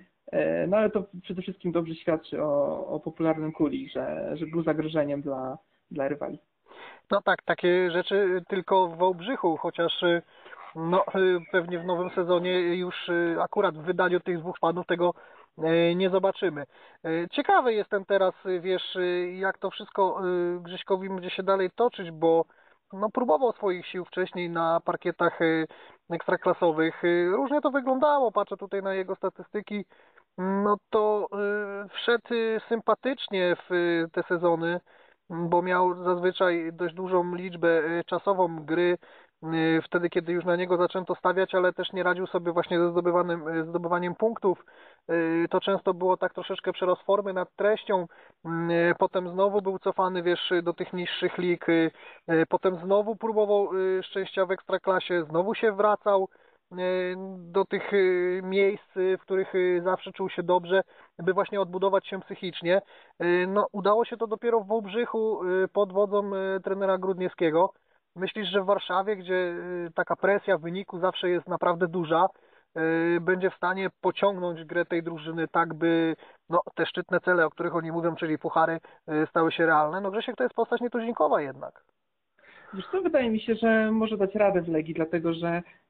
No 0.67 0.77
ale 0.77 0.89
to 0.89 1.05
przede 1.21 1.41
wszystkim 1.41 1.71
dobrze 1.71 1.95
świadczy 1.95 2.43
o, 2.43 2.87
o 2.87 2.99
popularnym 2.99 3.51
kuli, 3.51 3.89
że, 3.89 4.31
że 4.33 4.45
był 4.45 4.63
zagrożeniem 4.63 5.21
dla, 5.21 5.57
dla 5.91 6.07
rywali. 6.07 6.39
No 7.11 7.21
tak, 7.21 7.41
takie 7.43 7.91
rzeczy 7.91 8.43
tylko 8.47 8.87
w 8.87 8.97
Wałbrzychu, 8.97 9.57
chociaż 9.57 10.03
y, 10.03 10.21
no, 10.75 11.05
y, 11.15 11.39
pewnie 11.51 11.79
w 11.79 11.85
nowym 11.85 12.09
sezonie 12.09 12.75
już 12.75 13.09
y, 13.09 13.35
akurat 13.41 13.77
w 13.77 13.81
wydaniu 13.81 14.19
tych 14.19 14.39
dwóch 14.39 14.59
panów 14.59 14.85
tego 14.87 15.13
nie 15.95 16.09
zobaczymy. 16.09 16.65
Ciekawy 17.31 17.73
jestem 17.73 18.05
teraz, 18.05 18.33
wiesz, 18.59 18.97
jak 19.33 19.57
to 19.57 19.69
wszystko 19.69 20.21
Grześkowi 20.59 21.09
będzie 21.09 21.29
się 21.29 21.43
dalej 21.43 21.69
toczyć, 21.75 22.11
bo 22.11 22.45
no, 22.93 23.09
próbował 23.09 23.51
swoich 23.53 23.87
sił 23.87 24.05
wcześniej 24.05 24.49
na 24.49 24.79
parkietach 24.85 25.39
ekstraklasowych. 26.09 27.03
Różnie 27.31 27.61
to 27.61 27.71
wyglądało, 27.71 28.31
patrzę 28.31 28.57
tutaj 28.57 28.83
na 28.83 28.93
jego 28.93 29.15
statystyki. 29.15 29.85
No 30.37 30.77
to 30.89 31.27
wszedł 31.89 32.27
sympatycznie 32.69 33.55
w 33.69 34.03
te 34.11 34.23
sezony 34.23 34.79
bo 35.29 35.61
miał 35.61 36.03
zazwyczaj 36.03 36.69
dość 36.73 36.95
dużą 36.95 37.35
liczbę 37.35 37.81
czasową 38.05 38.65
gry 38.65 38.97
wtedy, 39.83 40.09
kiedy 40.09 40.31
już 40.33 40.45
na 40.45 40.55
niego 40.55 40.77
zaczęto 40.77 41.15
stawiać, 41.15 41.55
ale 41.55 41.73
też 41.73 41.93
nie 41.93 42.03
radził 42.03 42.27
sobie 42.27 42.51
właśnie 42.51 42.79
ze 42.79 42.91
zdobywanym, 42.91 43.47
y, 43.47 43.63
zdobywaniem 43.63 44.15
punktów. 44.15 44.65
To 45.49 45.61
często 45.61 45.93
było 45.93 46.17
tak 46.17 46.33
troszeczkę 46.33 46.73
przerost 46.73 47.01
formy 47.01 47.33
nad 47.33 47.55
treścią. 47.55 48.07
Potem 48.99 49.29
znowu 49.29 49.61
był 49.61 49.79
cofany, 49.79 50.23
wiesz, 50.23 50.53
do 50.63 50.73
tych 50.73 50.93
niższych 50.93 51.37
lig. 51.37 51.65
Potem 52.49 52.75
znowu 52.75 53.15
próbował 53.15 53.69
szczęścia 54.01 54.45
w 54.45 54.51
ekstraklasie, 54.51 55.23
znowu 55.29 55.55
się 55.55 55.71
wracał. 55.71 56.29
Do 57.37 57.65
tych 57.65 57.91
miejsc, 58.43 58.91
w 58.95 59.21
których 59.21 59.53
zawsze 59.83 60.11
czuł 60.11 60.29
się 60.29 60.43
dobrze, 60.43 60.81
by 61.19 61.33
właśnie 61.33 61.61
odbudować 61.61 62.07
się 62.07 62.19
psychicznie. 62.19 62.81
No, 63.47 63.67
udało 63.71 64.05
się 64.05 64.17
to 64.17 64.27
dopiero 64.27 64.59
w 64.59 64.67
Wałbrzychu 64.67 65.41
pod 65.73 65.93
wodzą 65.93 66.31
trenera 66.63 66.97
Grudniewskiego. 66.97 67.73
Myślisz, 68.15 68.49
że 68.49 68.61
w 68.61 68.65
Warszawie, 68.65 69.15
gdzie 69.15 69.55
taka 69.95 70.15
presja 70.15 70.57
wyniku 70.57 70.99
zawsze 70.99 71.29
jest 71.29 71.47
naprawdę 71.47 71.87
duża, 71.87 72.27
będzie 73.21 73.49
w 73.49 73.55
stanie 73.55 73.89
pociągnąć 74.01 74.63
grę 74.63 74.85
tej 74.85 75.03
drużyny 75.03 75.47
tak, 75.47 75.73
by 75.73 76.15
no, 76.49 76.61
te 76.75 76.85
szczytne 76.85 77.19
cele, 77.19 77.45
o 77.45 77.49
których 77.49 77.75
oni 77.75 77.91
mówią, 77.91 78.15
czyli 78.15 78.37
puchary, 78.37 78.79
stały 79.29 79.51
się 79.51 79.65
realne? 79.65 80.01
No 80.01 80.11
Grzesiek 80.11 80.35
to 80.35 80.43
jest 80.43 80.55
postać 80.55 80.81
nietuzinkowa 80.81 81.41
jednak. 81.41 81.83
Wiesz 82.73 82.87
co, 82.91 83.01
wydaje 83.01 83.29
mi 83.29 83.39
się, 83.39 83.55
że 83.55 83.91
może 83.91 84.17
dać 84.17 84.35
radę 84.35 84.61
w 84.61 84.67
Legii, 84.67 84.93
dlatego 84.93 85.33
że 85.33 85.57
y, 85.57 85.84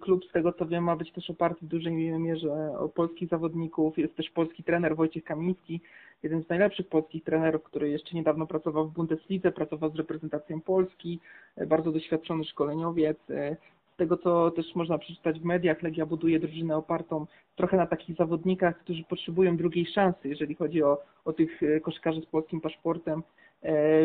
klub 0.00 0.24
z 0.24 0.32
tego 0.32 0.52
co 0.52 0.66
wiem 0.66 0.84
ma 0.84 0.96
być 0.96 1.12
też 1.12 1.30
oparty 1.30 1.66
w 1.66 1.68
dużej 1.68 1.92
mierze 2.18 2.78
o 2.78 2.88
polskich 2.88 3.28
zawodników. 3.28 3.98
Jest 3.98 4.16
też 4.16 4.30
polski 4.30 4.64
trener 4.64 4.96
Wojciech 4.96 5.24
Kamiński, 5.24 5.80
jeden 6.22 6.42
z 6.42 6.48
najlepszych 6.48 6.88
polskich 6.88 7.24
trenerów, 7.24 7.62
który 7.62 7.90
jeszcze 7.90 8.16
niedawno 8.16 8.46
pracował 8.46 8.88
w 8.88 8.92
Bundeslidze, 8.92 9.52
pracował 9.52 9.90
z 9.90 9.96
reprezentacją 9.96 10.60
Polski, 10.60 11.20
y, 11.60 11.66
bardzo 11.66 11.92
doświadczony 11.92 12.44
szkoleniowiec. 12.44 13.18
Y, 13.30 13.56
z 13.94 13.96
tego, 13.96 14.16
co 14.16 14.50
też 14.50 14.74
można 14.74 14.98
przeczytać 14.98 15.40
w 15.40 15.44
mediach, 15.44 15.82
Legia 15.82 16.06
buduje 16.06 16.40
drużynę 16.40 16.76
opartą 16.76 17.26
trochę 17.56 17.76
na 17.76 17.86
takich 17.86 18.16
zawodnikach, 18.16 18.78
którzy 18.78 19.04
potrzebują 19.04 19.56
drugiej 19.56 19.86
szansy, 19.86 20.28
jeżeli 20.28 20.54
chodzi 20.54 20.82
o, 20.82 20.98
o 21.24 21.32
tych 21.32 21.60
koszykarzy 21.82 22.20
z 22.20 22.26
polskim 22.26 22.60
paszportem. 22.60 23.22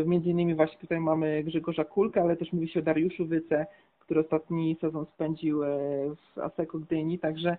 Między 0.05 0.29
innymi 0.29 0.55
właśnie 0.55 0.77
tutaj 0.79 0.99
mamy 0.99 1.43
Grzegorza 1.43 1.85
Kulkę, 1.85 2.21
ale 2.21 2.37
też 2.37 2.53
mówi 2.53 2.67
się 2.67 2.79
o 2.79 2.83
Dariuszu 2.83 3.25
Wyce, 3.25 3.65
który 4.11 4.25
ostatni 4.25 4.77
sezon 4.81 5.05
spędził 5.05 5.63
e, 5.63 5.67
w 6.15 6.37
Aseko 6.37 6.79
Gdyni, 6.79 7.19
także 7.19 7.57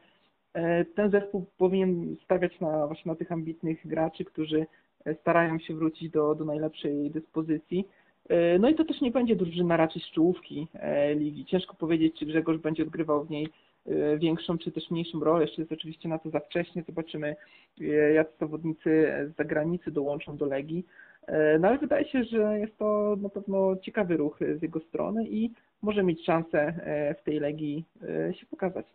e, 0.55 0.85
ten 0.85 1.11
zespół 1.11 1.47
powinien 1.59 2.17
stawiać 2.25 2.61
na 2.61 2.87
właśnie 2.87 3.13
na 3.13 3.17
tych 3.17 3.33
ambitnych 3.33 3.87
graczy, 3.87 4.25
którzy 4.25 4.67
starają 5.21 5.59
się 5.59 5.75
wrócić 5.75 6.11
do, 6.11 6.35
do 6.35 6.45
najlepszej 6.45 7.11
dyspozycji. 7.11 7.89
No 8.61 8.69
i 8.69 8.75
to 8.75 8.85
też 8.85 9.01
nie 9.01 9.11
będzie 9.11 9.37
drużyna 9.37 9.77
raczej 9.77 10.03
z 10.03 10.13
ligi. 11.17 11.45
Ciężko 11.45 11.75
powiedzieć, 11.75 12.19
czy 12.19 12.27
Grzegorz 12.27 12.59
będzie 12.59 12.83
odgrywał 12.83 13.25
w 13.25 13.31
niej 13.31 13.49
większą 14.19 14.59
czy 14.59 14.73
też 14.73 14.91
mniejszą 14.91 15.21
rolę. 15.21 15.45
Jeszcze 15.45 15.63
jest 15.63 15.73
oczywiście 15.73 16.09
na 16.09 16.19
to 16.19 16.31
za 16.31 16.41
wcześnie. 16.41 16.83
Zobaczymy, 16.87 17.37
jak 18.15 18.29
zawodnicy 18.41 19.13
z 19.33 19.37
zagranicy 19.37 19.91
dołączą 19.91 20.37
do 20.37 20.47
Legii. 20.47 20.87
E, 21.27 21.59
no 21.59 21.69
ale 21.69 21.79
wydaje 21.79 22.05
się, 22.09 22.25
że 22.25 22.59
jest 22.59 22.79
to 22.79 23.17
na 23.23 23.29
pewno 23.29 23.77
ciekawy 23.77 24.17
ruch 24.17 24.39
z 24.59 24.63
jego 24.63 24.81
strony 24.81 25.25
i 25.29 25.53
może 25.83 26.03
mieć 26.03 26.27
szansę 26.27 26.59
e, 26.61 27.15
w 27.15 27.23
tej 27.23 27.41
Legii 27.41 27.85
e, 28.29 28.35
się 28.35 28.47
pokazać. 28.47 28.87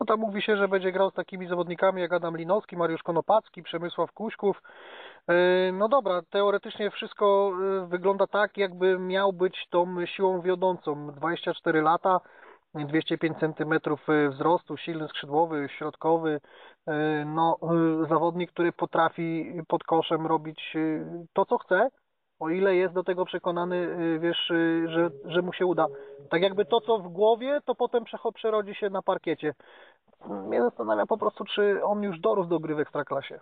No 0.00 0.06
tam 0.06 0.20
mówi 0.20 0.42
się, 0.42 0.56
że 0.56 0.68
będzie 0.68 0.92
grał 0.92 1.10
z 1.10 1.14
takimi 1.14 1.48
zawodnikami 1.48 2.02
jak 2.02 2.12
Adam 2.12 2.36
Linowski, 2.36 2.76
Mariusz 2.76 3.02
Konopacki, 3.02 3.62
Przemysław 3.62 4.12
Kuśków. 4.12 4.62
No 5.72 5.88
dobra, 5.88 6.22
teoretycznie 6.30 6.90
wszystko 6.90 7.52
wygląda 7.88 8.26
tak, 8.26 8.56
jakby 8.56 8.98
miał 8.98 9.32
być 9.32 9.66
tą 9.70 10.06
siłą 10.06 10.40
wiodącą. 10.40 11.12
24 11.12 11.82
lata, 11.82 12.20
205 12.84 13.38
cm 13.38 13.74
wzrostu, 14.30 14.76
silny 14.76 15.08
skrzydłowy, 15.08 15.68
środkowy, 15.78 16.40
e, 16.86 17.24
no, 17.24 17.58
e, 17.62 18.08
zawodnik, 18.08 18.52
który 18.52 18.72
potrafi 18.72 19.52
pod 19.68 19.84
koszem 19.84 20.26
robić 20.26 20.76
to, 21.32 21.44
co 21.44 21.58
chce, 21.58 21.88
o 22.40 22.50
ile 22.50 22.76
jest 22.76 22.94
do 22.94 23.04
tego 23.04 23.24
przekonany, 23.24 23.88
wiesz, 24.20 24.52
że, 24.86 25.10
że 25.24 25.42
mu 25.42 25.52
się 25.52 25.66
uda. 25.66 25.86
Tak 26.30 26.42
jakby 26.42 26.64
to, 26.64 26.80
co 26.80 26.98
w 26.98 27.08
głowie, 27.08 27.60
to 27.64 27.74
potem 27.74 28.04
przerodzi 28.34 28.74
się 28.74 28.90
na 28.90 29.02
parkiecie. 29.02 29.54
Mnie 30.28 30.62
zastanawia 30.62 31.06
po 31.06 31.18
prostu, 31.18 31.44
czy 31.44 31.84
on 31.84 32.02
już 32.02 32.20
dorósł 32.20 32.48
do 32.48 32.60
gry 32.60 32.74
w 32.74 32.80
Ekstraklasie. 32.80 33.40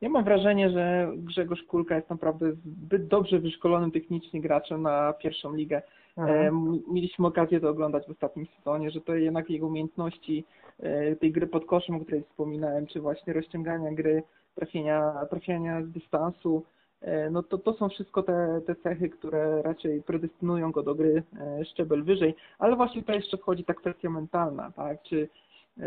Ja 0.00 0.08
mam 0.08 0.24
wrażenie, 0.24 0.70
że 0.70 1.12
Grzegorz 1.16 1.62
Kulka 1.62 1.96
jest 1.96 2.10
naprawdę 2.10 2.52
zbyt 2.52 3.06
dobrze 3.06 3.38
wyszkolonym 3.38 3.90
technicznie 3.90 4.40
graczem 4.40 4.82
na 4.82 5.12
pierwszą 5.12 5.54
ligę. 5.54 5.82
Mhm. 6.16 6.82
Mieliśmy 6.88 7.26
okazję 7.26 7.60
to 7.60 7.68
oglądać 7.68 8.06
w 8.06 8.10
ostatnim 8.10 8.46
sezonie, 8.58 8.90
że 8.90 9.00
to 9.00 9.14
jednak 9.14 9.50
jego 9.50 9.66
umiejętności 9.66 10.44
e, 10.78 11.16
tej 11.16 11.32
gry 11.32 11.46
pod 11.46 11.66
koszem, 11.66 11.96
o 11.96 12.00
której 12.00 12.22
wspominałem, 12.22 12.86
czy 12.86 13.00
właśnie 13.00 13.32
rozciągania 13.32 13.92
gry, 13.92 14.22
trafienia, 14.54 15.26
trafiania 15.30 15.82
z 15.82 15.90
dystansu, 15.90 16.64
e, 17.00 17.30
no 17.30 17.42
to, 17.42 17.58
to 17.58 17.72
są 17.72 17.88
wszystko 17.88 18.22
te, 18.22 18.60
te 18.66 18.74
cechy, 18.74 19.08
które 19.08 19.62
raczej 19.62 20.02
predestynują 20.02 20.72
go 20.72 20.82
do 20.82 20.94
gry 20.94 21.22
e, 21.40 21.64
szczebel 21.64 22.04
wyżej, 22.04 22.34
ale 22.58 22.76
właśnie 22.76 23.00
tutaj 23.00 23.16
jeszcze 23.16 23.36
wchodzi 23.36 23.64
ta 23.64 23.74
kwestia 23.74 24.10
mentalna, 24.10 24.70
tak, 24.70 25.02
czy, 25.02 25.28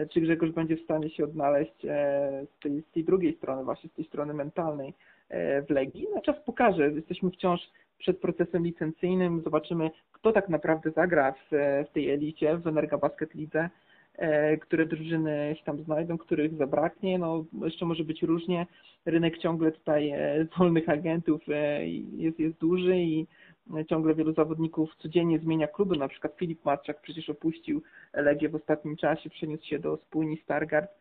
czy 0.09 0.21
Grzegorz 0.21 0.51
będzie 0.51 0.77
w 0.77 0.83
stanie 0.83 1.09
się 1.09 1.23
odnaleźć 1.23 1.73
z 1.81 2.59
tej, 2.59 2.81
z 2.81 2.91
tej 2.91 3.03
drugiej 3.03 3.37
strony, 3.37 3.63
właśnie 3.63 3.89
z 3.89 3.93
tej 3.93 4.05
strony 4.05 4.33
mentalnej 4.33 4.93
w 5.67 5.69
Legii. 5.69 6.07
No 6.15 6.21
czas 6.21 6.35
pokaże, 6.45 6.91
jesteśmy 6.91 7.31
wciąż 7.31 7.61
przed 7.99 8.19
procesem 8.19 8.63
licencyjnym, 8.63 9.41
zobaczymy, 9.41 9.91
kto 10.11 10.31
tak 10.31 10.49
naprawdę 10.49 10.91
zagra 10.91 11.31
w, 11.31 11.47
w 11.89 11.93
tej 11.93 12.09
elicie, 12.09 12.57
w 12.57 12.67
Energa 12.67 12.97
Basket 12.97 13.35
Lidze, 13.35 13.69
e, 14.15 14.57
które 14.57 14.85
drużyny 14.85 15.55
się 15.57 15.63
tam 15.63 15.83
znajdą, 15.83 16.17
których 16.17 16.55
zabraknie, 16.55 17.19
no 17.19 17.45
jeszcze 17.63 17.85
może 17.85 18.03
być 18.03 18.23
różnie. 18.23 18.67
Rynek 19.05 19.37
ciągle 19.37 19.71
tutaj 19.71 20.09
e, 20.09 20.47
wolnych 20.57 20.89
agentów 20.89 21.41
e, 21.49 21.87
jest, 22.17 22.39
jest 22.39 22.57
duży 22.57 22.97
i 22.97 23.27
ciągle 23.89 24.15
wielu 24.15 24.33
zawodników 24.33 24.95
codziennie 24.95 25.39
zmienia 25.39 25.67
kluby, 25.67 25.97
na 25.97 26.07
przykład 26.07 26.35
Filip 26.37 26.65
Matczak 26.65 27.01
przecież 27.01 27.29
opuścił 27.29 27.81
Legię 28.13 28.49
w 28.49 28.55
ostatnim 28.55 28.95
czasie, 28.95 29.29
przeniósł 29.29 29.65
się 29.65 29.79
do 29.79 29.97
spójni 29.97 30.37
Stargard, 30.37 30.91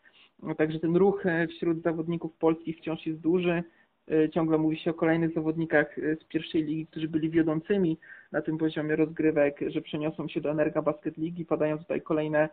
no, 0.42 0.54
także 0.54 0.78
ten 0.78 0.96
ruch 0.96 1.24
wśród 1.48 1.82
zawodników 1.82 2.32
polskich 2.36 2.78
wciąż 2.78 3.06
jest 3.06 3.20
duży. 3.20 3.62
E, 4.10 4.30
ciągle 4.30 4.58
mówi 4.58 4.78
się 4.78 4.90
o 4.90 4.94
kolejnych 4.94 5.34
zawodnikach 5.34 5.98
e, 5.98 6.16
z 6.16 6.24
pierwszej 6.24 6.62
ligi, 6.62 6.86
którzy 6.86 7.08
byli 7.08 7.30
wiodącymi 7.30 7.98
na 8.32 8.42
tym 8.42 8.58
poziomie 8.58 8.96
rozgrywek, 8.96 9.60
że 9.66 9.80
przeniosą 9.80 10.28
się 10.28 10.40
do 10.40 10.50
Energa 10.50 10.82
Basket 10.82 11.16
Ligi, 11.16 11.44
padają 11.44 11.78
tutaj 11.78 12.02
kolejne, 12.02 12.48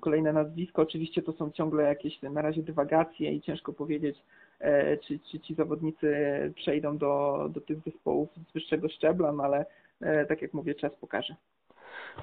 kolejne 0.00 0.32
nazwiska. 0.32 0.82
Oczywiście 0.82 1.22
to 1.22 1.32
są 1.32 1.50
ciągle 1.50 1.82
jakieś 1.82 2.22
na 2.22 2.42
razie 2.42 2.62
dywagacje 2.62 3.32
i 3.32 3.40
ciężko 3.40 3.72
powiedzieć, 3.72 4.16
e, 4.60 4.96
czy, 4.96 5.18
czy 5.18 5.40
ci 5.40 5.54
zawodnicy 5.54 6.16
przejdą 6.54 6.98
do, 6.98 7.46
do 7.50 7.60
tych 7.60 7.78
zespołów 7.80 8.28
z 8.50 8.52
wyższego 8.52 8.88
szczebla, 8.88 9.32
no 9.32 9.44
ale 9.44 9.66
tak 10.28 10.42
jak 10.42 10.54
mówię, 10.54 10.74
czas 10.74 10.92
pokaże. 11.00 11.34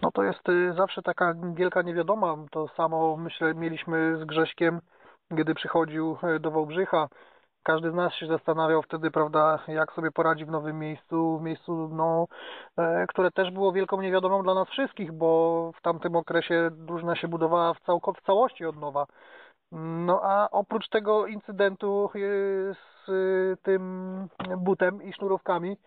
No 0.02 0.12
to 0.12 0.24
jest 0.24 0.50
y, 0.50 0.74
zawsze 0.78 1.02
taka 1.02 1.36
wielka 1.56 1.82
niewiadoma. 1.82 2.46
To 2.52 2.68
samo 2.68 3.18
myślę 3.18 3.54
mieliśmy 3.54 4.18
z 4.22 4.26
Grześkiem, 4.26 4.80
kiedy 5.38 5.56
przychodził 5.56 6.18
do 6.40 6.52
Wałbrzycha 6.52 7.10
każdy 7.64 7.92
z 7.92 7.94
nas 7.94 8.14
się 8.14 8.28
zastanawiał 8.28 8.82
wtedy, 8.82 9.12
prawda, 9.12 9.60
jak 9.68 9.92
sobie 9.92 10.12
poradzi 10.12 10.46
w 10.46 10.52
nowym 10.52 10.80
miejscu, 10.80 11.38
w 11.38 11.42
miejscu, 11.42 11.90
no, 11.92 12.28
e, 12.78 13.08
które 13.08 13.32
też 13.32 13.52
było 13.52 13.72
wielką 13.72 14.02
niewiadomą 14.02 14.44
dla 14.44 14.54
nas 14.54 14.70
wszystkich, 14.70 15.12
bo 15.12 15.72
w 15.76 15.82
tamtym 15.82 16.16
okresie 16.16 16.70
drużyna 16.72 17.16
się 17.16 17.28
budowała 17.28 17.74
w, 17.74 17.80
całko, 17.80 18.14
w 18.14 18.22
całości 18.22 18.66
od 18.66 18.76
nowa. 18.76 19.06
No 20.06 20.20
a 20.24 20.50
oprócz 20.52 20.90
tego 20.90 21.28
incydentu 21.28 22.10
e, 22.16 22.20
z 23.06 23.62
tym 23.62 24.28
butem 24.58 25.04
i 25.04 25.14
sznurówkami, 25.14 25.78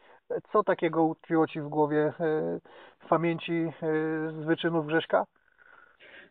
co 0.53 0.63
takiego 0.63 1.03
utkwiło 1.05 1.47
Ci 1.47 1.61
w 1.61 1.69
głowie, 1.69 2.13
e, 2.21 2.61
w 2.99 3.09
pamięci 3.09 3.73
z 4.29 4.45
wyczynów 4.45 4.87
Grześka? 4.87 5.25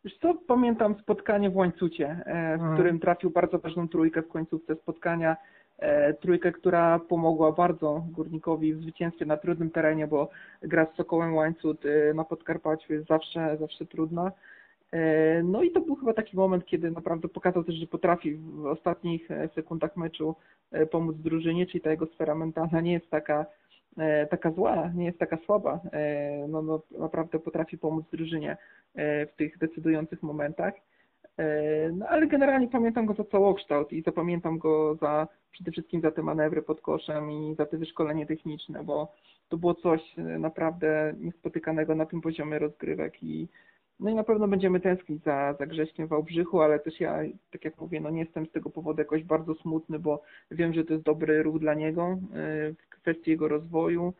Wiesz 0.05 0.17
co, 0.17 0.33
pamiętam 0.33 0.95
spotkanie 0.99 1.49
w 1.49 1.55
Łańcucie, 1.55 2.09
e, 2.09 2.57
w 2.57 2.61
mhm. 2.61 2.73
którym 2.73 2.99
trafił 2.99 3.29
bardzo 3.29 3.59
ważną 3.59 3.87
trójkę 3.87 4.21
w 4.21 4.27
końcówce 4.27 4.75
spotkania. 4.75 5.37
E, 5.79 6.13
trójkę, 6.13 6.51
która 6.51 6.99
pomogła 6.99 7.51
bardzo 7.51 8.03
Górnikowi 8.11 8.73
w 8.73 8.81
zwycięstwie 8.81 9.25
na 9.25 9.37
trudnym 9.37 9.71
terenie, 9.71 10.07
bo 10.07 10.29
gra 10.61 10.85
z 10.85 10.95
Sokołem 10.95 11.35
Łańcut 11.35 11.85
e, 11.85 12.13
na 12.13 12.23
Podkarpaciu 12.23 12.93
jest 12.93 13.07
zawsze, 13.07 13.57
zawsze 13.59 13.85
trudna. 13.85 14.31
No 15.43 15.63
i 15.63 15.71
to 15.71 15.81
był 15.81 15.95
chyba 15.95 16.13
taki 16.13 16.37
moment, 16.37 16.65
kiedy 16.65 16.91
naprawdę 16.91 17.27
pokazał 17.27 17.63
też, 17.63 17.75
że 17.75 17.87
potrafi 17.87 18.35
w 18.35 18.65
ostatnich 18.65 19.29
sekundach 19.55 19.97
meczu 19.97 20.35
pomóc 20.91 21.15
drużynie, 21.17 21.65
czyli 21.65 21.81
ta 21.81 21.91
jego 21.91 22.05
sfera 22.05 22.35
mentalna 22.35 22.81
nie 22.81 22.93
jest 22.93 23.09
taka, 23.09 23.45
taka 24.29 24.51
zła, 24.51 24.91
nie 24.95 25.05
jest 25.05 25.19
taka 25.19 25.37
słaba. 25.45 25.79
No, 26.47 26.61
no, 26.61 26.81
naprawdę 26.99 27.39
potrafi 27.39 27.77
pomóc 27.77 28.05
drużynie. 28.11 28.57
E, 28.95 29.25
w 29.25 29.33
tych 29.35 29.57
decydujących 29.57 30.23
momentach. 30.23 30.73
E, 31.37 31.91
no 31.91 32.07
ale 32.07 32.27
generalnie 32.27 32.67
pamiętam 32.67 33.05
go 33.05 33.13
za 33.13 33.23
całokształt 33.23 33.93
i 33.93 34.01
zapamiętam 34.01 34.57
go 34.57 34.95
za 34.95 35.27
przede 35.51 35.71
wszystkim 35.71 36.01
za 36.01 36.11
te 36.11 36.23
manewry 36.23 36.61
pod 36.61 36.81
koszem 36.81 37.31
i 37.31 37.55
za 37.55 37.65
te 37.65 37.77
wyszkolenie 37.77 38.25
techniczne, 38.25 38.83
bo 38.83 39.13
to 39.49 39.57
było 39.57 39.73
coś 39.73 40.01
naprawdę 40.17 41.13
niespotykanego 41.19 41.95
na 41.95 42.05
tym 42.05 42.21
poziomie 42.21 42.59
rozgrywek 42.59 43.23
i 43.23 43.47
no 43.99 44.09
i 44.09 44.15
na 44.15 44.23
pewno 44.23 44.47
będziemy 44.47 44.79
tęsknić 44.79 45.23
za, 45.23 45.55
za 45.59 45.65
Grześkiem 45.65 46.07
Wałbrzychu, 46.07 46.61
ale 46.61 46.79
też 46.79 46.99
ja, 46.99 47.19
tak 47.51 47.65
jak 47.65 47.81
mówię, 47.81 48.01
no 48.01 48.09
nie 48.09 48.19
jestem 48.19 48.45
z 48.45 48.51
tego 48.51 48.69
powodu 48.69 49.01
jakoś 49.01 49.23
bardzo 49.23 49.55
smutny, 49.55 49.99
bo 49.99 50.21
wiem, 50.51 50.73
że 50.73 50.85
to 50.85 50.93
jest 50.93 51.05
dobry 51.05 51.43
ruch 51.43 51.59
dla 51.59 51.73
niego 51.73 52.03
e, 52.03 52.17
w 52.73 52.89
kwestii 52.89 53.31
jego 53.31 53.47
rozwoju. 53.47 54.13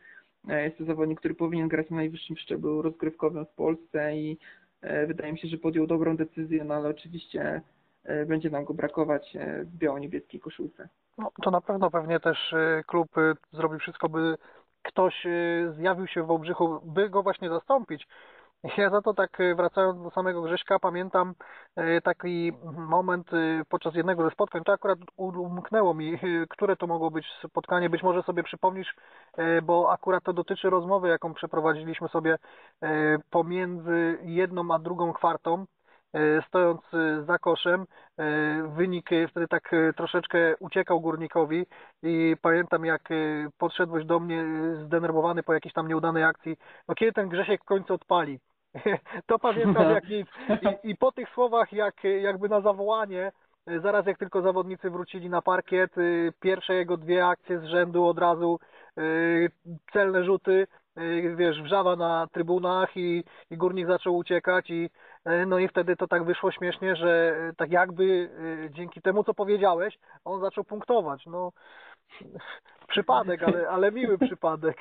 Jest 0.48 0.78
to 0.78 0.84
zawodnik, 0.84 1.18
który 1.18 1.34
powinien 1.34 1.68
grać 1.68 1.90
na 1.90 1.96
najwyższym 1.96 2.36
szczeblu 2.36 2.82
rozgrywkowym 2.82 3.46
w 3.46 3.50
Polsce 3.50 4.16
i 4.16 4.38
E, 4.80 5.06
wydaje 5.06 5.32
mi 5.32 5.38
się, 5.38 5.48
że 5.48 5.58
podjął 5.58 5.86
dobrą 5.86 6.16
decyzję, 6.16 6.64
no 6.64 6.74
ale 6.74 6.88
oczywiście 6.88 7.60
e, 8.04 8.26
będzie 8.26 8.50
nam 8.50 8.64
go 8.64 8.74
brakować 8.74 9.36
e, 9.36 9.64
w 9.64 9.76
biało-niebieskiej 9.76 10.40
koszulce. 10.40 10.88
No, 11.18 11.30
to 11.42 11.50
na 11.50 11.60
pewno 11.60 11.90
pewnie 11.90 12.20
też 12.20 12.54
klub 12.86 13.08
zrobi 13.52 13.78
wszystko, 13.78 14.08
by 14.08 14.36
ktoś 14.82 15.26
zjawił 15.70 16.06
się 16.06 16.22
w 16.22 16.26
Wałbrzychu, 16.26 16.80
by 16.84 17.10
go 17.10 17.22
właśnie 17.22 17.48
zastąpić. 17.48 18.06
Ja 18.78 18.90
za 18.90 19.02
to 19.02 19.14
tak 19.14 19.40
e, 19.40 19.54
wracając 19.54 20.02
do 20.02 20.10
samego 20.10 20.42
Grześka, 20.42 20.78
pamiętam 20.78 21.34
e, 21.76 22.00
taki 22.00 22.52
moment 22.64 23.32
e, 23.32 23.62
podczas 23.68 23.94
jednego 23.94 24.24
ze 24.24 24.30
spotkań, 24.30 24.64
to 24.64 24.72
akurat 24.72 24.98
umknęło 25.16 25.94
mi, 25.94 26.18
które 26.50 26.76
to 26.76 26.86
mogło 26.86 27.10
być 27.10 27.26
spotkanie, 27.48 27.90
być 27.90 28.02
może 28.02 28.22
sobie 28.22 28.42
przypomnisz, 28.42 28.94
bo 29.62 29.92
akurat 29.92 30.24
to 30.24 30.32
dotyczy 30.32 30.70
rozmowy, 30.70 31.08
jaką 31.08 31.34
przeprowadziliśmy 31.34 32.08
sobie 32.08 32.36
pomiędzy 33.30 34.18
jedną 34.22 34.74
a 34.74 34.78
drugą 34.78 35.12
kwartą, 35.12 35.66
stojąc 36.48 36.80
za 37.26 37.38
koszem. 37.38 37.86
Wynik 38.76 39.10
wtedy 39.30 39.48
tak 39.48 39.70
troszeczkę 39.96 40.56
uciekał 40.56 41.00
górnikowi 41.00 41.66
i 42.02 42.36
pamiętam 42.42 42.84
jak 42.84 43.08
podszedłeś 43.58 44.04
do 44.04 44.20
mnie 44.20 44.44
zdenerwowany 44.84 45.42
po 45.42 45.54
jakiejś 45.54 45.72
tam 45.72 45.88
nieudanej 45.88 46.24
akcji, 46.24 46.56
no 46.88 46.94
kiedy 46.94 47.12
ten 47.12 47.28
Grzesiek 47.28 47.62
w 47.62 47.66
końcu 47.66 47.94
odpali. 47.94 48.40
To 49.26 49.38
pamiętam 49.38 49.90
jak 49.90 50.08
nic. 50.08 50.28
I, 50.84 50.90
I 50.90 50.96
po 50.96 51.12
tych 51.12 51.28
słowach, 51.28 51.72
jak, 51.72 52.04
jakby 52.04 52.48
na 52.48 52.60
zawołanie, 52.60 53.32
zaraz 53.82 54.06
jak 54.06 54.18
tylko 54.18 54.42
zawodnicy 54.42 54.90
wrócili 54.90 55.30
na 55.30 55.42
parkiet, 55.42 55.98
y, 55.98 56.32
pierwsze 56.40 56.74
jego 56.74 56.96
dwie 56.96 57.26
akcje 57.26 57.60
z 57.60 57.64
rzędu 57.64 58.06
od 58.06 58.18
razu 58.18 58.58
y, 58.98 59.50
celne 59.92 60.24
rzuty, 60.24 60.66
y, 60.98 61.34
wiesz, 61.36 61.62
wrzawa 61.62 61.96
na 61.96 62.26
trybunach 62.32 62.96
i, 62.96 63.24
i 63.50 63.56
górnik 63.56 63.86
zaczął 63.86 64.16
uciekać 64.16 64.70
i 64.70 64.90
no 65.46 65.58
i 65.58 65.68
wtedy 65.68 65.96
to 65.96 66.08
tak 66.08 66.24
wyszło 66.24 66.52
śmiesznie, 66.52 66.96
że 66.96 67.34
tak 67.56 67.70
jakby 67.70 68.30
dzięki 68.70 69.02
temu, 69.02 69.24
co 69.24 69.34
powiedziałeś, 69.34 69.98
on 70.24 70.40
zaczął 70.40 70.64
punktować. 70.64 71.26
No, 71.26 71.52
przypadek, 72.88 73.42
ale, 73.42 73.68
ale 73.68 73.92
miły 73.92 74.18
przypadek. 74.18 74.76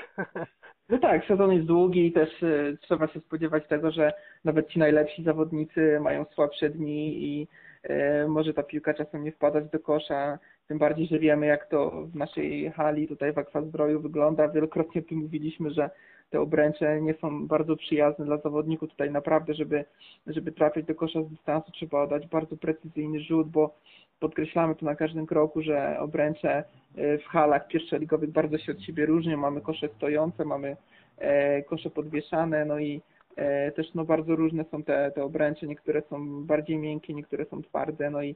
No 0.90 0.98
tak, 0.98 1.26
sezon 1.26 1.54
jest 1.54 1.66
długi 1.66 2.08
i 2.08 2.12
też 2.12 2.44
y, 2.44 2.78
trzeba 2.82 3.08
się 3.08 3.20
spodziewać 3.20 3.68
tego, 3.68 3.92
że 3.92 4.14
nawet 4.44 4.70
ci 4.70 4.80
najlepsi 4.80 5.24
zawodnicy 5.24 6.00
mają 6.00 6.26
słabsze 6.26 6.70
dni 6.70 7.24
i 7.24 7.48
y, 7.90 8.28
może 8.28 8.54
ta 8.54 8.64
piłka 8.64 8.94
czasem 8.94 9.24
nie 9.24 9.32
wpadać 9.32 9.70
do 9.70 9.80
kosza, 9.80 10.40
tym 10.68 10.78
bardziej, 10.78 11.08
że 11.08 11.20
wiemy 11.20 11.46
jak 11.46 11.70
to 11.70 11.92
w 11.92 12.16
naszej 12.16 12.72
hali 12.72 13.08
tutaj 13.08 13.34
w 13.34 13.38
Akwazdroju 13.38 14.02
wygląda. 14.02 14.48
Wielokrotnie 14.48 15.02
tu 15.02 15.16
mówiliśmy, 15.16 15.72
że 15.72 15.90
te 16.30 16.42
obręcze 16.42 17.02
nie 17.02 17.14
są 17.14 17.48
bardzo 17.48 17.76
przyjazne 17.76 18.26
dla 18.26 18.38
zawodników. 18.38 18.90
Tutaj 18.90 19.12
naprawdę, 19.12 19.54
żeby, 19.54 19.86
żeby 20.28 20.54
do 20.88 20.96
kosza 20.96 21.24
z 21.24 21.30
dystansu 21.30 21.72
trzeba 21.72 22.04
oddać 22.04 22.28
bardzo 22.28 22.58
precyzyjny 22.58 23.20
rzut, 23.20 23.50
bo 23.50 23.76
podkreślamy 24.20 24.76
tu 24.76 24.86
na 24.86 24.96
każdym 24.96 25.26
kroku, 25.26 25.62
że 25.62 26.00
obręcze 26.00 26.64
e, 26.96 27.18
w 27.18 27.26
halach 27.26 27.68
pierwszoligowych 27.68 28.32
bardzo 28.32 28.58
się 28.58 28.72
od 28.72 28.82
siebie 28.82 29.06
różnią. 29.06 29.38
Mamy 29.38 29.62
kosze 29.62 29.90
stojące, 29.98 30.46
mamy 30.46 30.78
e, 31.18 31.64
kosze 31.64 31.90
podwieszane, 31.90 32.66
no 32.66 32.80
i 32.80 33.02
e, 33.36 33.72
też 33.72 33.94
no, 33.94 34.06
bardzo 34.06 34.36
różne 34.36 34.66
są 34.72 34.84
te, 34.84 35.12
te 35.16 35.24
obręcze. 35.24 35.68
Niektóre 35.68 36.02
są 36.10 36.46
bardziej 36.46 36.78
miękkie, 36.78 37.14
niektóre 37.14 37.46
są 37.46 37.62
twarde, 37.62 38.10
no 38.10 38.24
i 38.24 38.36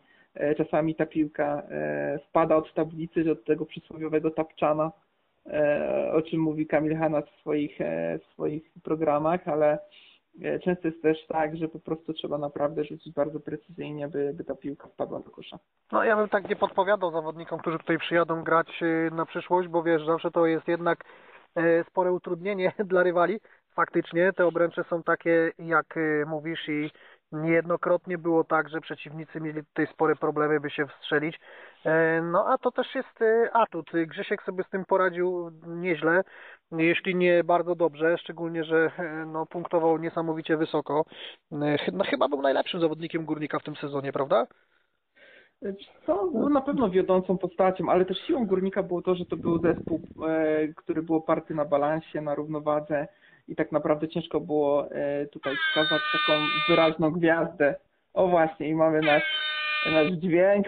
czasami 0.57 0.95
ta 0.95 1.05
piłka 1.05 1.63
spada 2.29 2.55
od 2.55 2.73
tablicy, 2.73 3.31
od 3.31 3.45
tego 3.45 3.65
przysłowiowego 3.65 4.31
tapczana, 4.31 4.91
o 6.13 6.21
czym 6.21 6.41
mówi 6.41 6.67
Kamil 6.67 6.97
Hanna 6.97 7.21
w 7.21 7.29
swoich, 7.29 7.77
w 8.19 8.33
swoich 8.33 8.71
programach, 8.83 9.47
ale 9.47 9.79
często 10.63 10.87
jest 10.87 11.01
też 11.01 11.27
tak, 11.27 11.57
że 11.57 11.67
po 11.67 11.79
prostu 11.79 12.13
trzeba 12.13 12.37
naprawdę 12.37 12.83
rzucić 12.83 13.13
bardzo 13.13 13.39
precyzyjnie, 13.39 14.07
by, 14.07 14.33
by 14.33 14.43
ta 14.43 14.55
piłka 14.55 14.87
wpadła 14.87 15.19
do 15.19 15.29
kosza. 15.29 15.59
No 15.91 16.03
ja 16.03 16.15
bym 16.15 16.29
tak 16.29 16.49
nie 16.49 16.55
podpowiadał 16.55 17.11
zawodnikom, 17.11 17.59
którzy 17.59 17.77
tutaj 17.77 17.97
przyjadą 17.97 18.43
grać 18.43 18.67
e, 18.81 19.15
na 19.15 19.25
przyszłość, 19.25 19.67
bo 19.67 19.83
wiesz, 19.83 20.05
zawsze 20.05 20.31
to 20.31 20.45
jest 20.45 20.67
jednak 20.67 21.03
e, 21.55 21.83
spore 21.83 22.11
utrudnienie 22.11 22.71
dla 22.85 23.03
rywali. 23.03 23.39
Faktycznie 23.75 24.33
te 24.33 24.45
obręcze 24.45 24.83
są 24.83 25.03
takie, 25.03 25.51
jak 25.59 25.95
mówisz 26.25 26.69
i 26.69 26.91
Niejednokrotnie 27.31 28.17
było 28.17 28.43
tak, 28.43 28.69
że 28.69 28.81
przeciwnicy 28.81 29.41
mieli 29.41 29.65
tutaj 29.65 29.87
spore 29.87 30.15
problemy, 30.15 30.59
by 30.59 30.69
się 30.69 30.87
wstrzelić. 30.87 31.39
E, 31.85 32.21
no 32.21 32.45
a 32.47 32.57
to 32.57 32.71
też 32.71 32.95
jest 32.95 33.21
e, 33.21 33.49
atut. 33.53 33.91
Grzesiek 34.07 34.43
sobie 34.43 34.63
z 34.63 34.69
tym 34.69 34.85
poradził 34.85 35.51
nieźle, 35.67 36.23
jeśli 36.71 37.15
nie 37.15 37.43
bardzo 37.43 37.75
dobrze, 37.75 38.17
szczególnie, 38.17 38.63
że 38.63 38.91
e, 38.97 39.25
no, 39.25 39.45
punktował 39.45 39.97
niesamowicie 39.97 40.57
wysoko. 40.57 41.05
No, 41.51 41.65
chyba 42.05 42.27
był 42.27 42.41
najlepszym 42.41 42.81
zawodnikiem 42.81 43.25
Górnika 43.25 43.59
w 43.59 43.63
tym 43.63 43.75
sezonie, 43.75 44.11
prawda? 44.11 44.47
Co? 46.05 46.27
Był 46.27 46.49
na 46.49 46.61
pewno 46.61 46.89
wiodącą 46.89 47.37
postacią, 47.37 47.89
ale 47.89 48.05
też 48.05 48.17
siłą 48.17 48.45
Górnika 48.45 48.83
było 48.83 49.01
to, 49.01 49.15
że 49.15 49.25
to 49.25 49.37
był 49.37 49.61
zespół, 49.61 50.01
który 50.75 51.03
był 51.03 51.15
oparty 51.15 51.55
na 51.55 51.65
balansie, 51.65 52.21
na 52.21 52.35
równowadze 52.35 53.07
i 53.49 53.55
tak 53.55 53.71
naprawdę 53.71 54.07
ciężko 54.07 54.39
było 54.39 54.91
e, 54.91 55.25
tutaj 55.25 55.55
wskazać 55.55 56.01
taką 56.11 56.41
wyraźną 56.69 57.11
gwiazdę. 57.11 57.75
O 58.13 58.27
właśnie, 58.27 58.69
i 58.69 58.75
mamy 58.75 59.01
nasz, 59.01 59.23
nasz 59.91 60.11
dźwięk, 60.11 60.67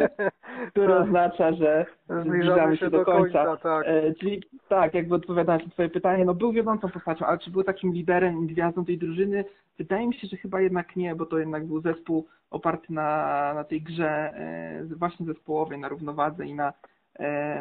który 0.70 0.88
tak. 0.88 1.02
oznacza, 1.02 1.52
że 1.52 1.86
zbliżamy 2.08 2.76
się 2.76 2.90
do 2.90 3.04
końca. 3.04 3.44
końca 3.44 3.62
tak. 3.62 3.86
E, 3.86 4.14
czyli 4.14 4.42
tak, 4.68 4.94
jakby 4.94 5.14
odpowiadając 5.14 5.64
na 5.64 5.70
Twoje 5.70 5.88
pytanie, 5.88 6.24
no 6.24 6.34
był 6.34 6.52
wiodącą 6.52 6.88
postacią, 6.88 7.26
ale 7.26 7.38
czy 7.38 7.50
był 7.50 7.64
takim 7.64 7.92
liderem 7.92 8.44
i 8.44 8.46
gwiazdą 8.46 8.84
tej 8.84 8.98
drużyny? 8.98 9.44
Wydaje 9.78 10.06
mi 10.06 10.14
się, 10.14 10.28
że 10.28 10.36
chyba 10.36 10.60
jednak 10.60 10.96
nie, 10.96 11.14
bo 11.14 11.26
to 11.26 11.38
jednak 11.38 11.66
był 11.66 11.80
zespół 11.80 12.26
oparty 12.50 12.92
na, 12.92 13.52
na 13.54 13.64
tej 13.64 13.82
grze 13.82 14.08
e, 14.08 14.84
właśnie 14.96 15.26
zespołowej, 15.26 15.78
na 15.78 15.88
równowadze 15.88 16.46
i 16.46 16.54
na, 16.54 16.72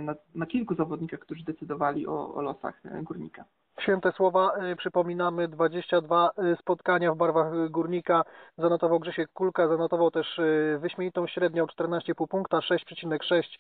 na, 0.02 0.16
na 0.36 0.46
kilku 0.46 0.76
zawodnikach, 0.76 1.20
którzy 1.20 1.44
decydowali 1.44 2.08
o, 2.08 2.34
o 2.34 2.42
losach 2.42 2.82
górnika. 3.04 3.46
Święte 3.80 4.12
słowa, 4.12 4.52
y, 4.72 4.76
przypominamy 4.76 5.48
22 5.48 6.30
y, 6.30 6.56
spotkania 6.56 7.14
w 7.14 7.18
barwach 7.18 7.70
Górnika, 7.70 8.24
zanotował 8.58 9.00
Grzesiek 9.00 9.30
Kulka, 9.34 9.68
zanotował 9.68 10.12
też 10.12 10.42
wyśmienitą 10.80 11.28
średnią 11.28 11.66
14,5 11.66 12.28
punkta, 12.28 12.58
6,6 12.58 13.60